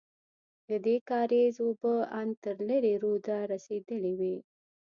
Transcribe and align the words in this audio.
ددې 0.67 0.95
کارېز 1.09 1.55
اوبه 1.65 1.93
ان 2.19 2.27
تر 2.43 2.55
لېرې 2.67 2.93
روده 3.03 3.37
رسېدلې 3.53 4.13
وې. 4.19 4.35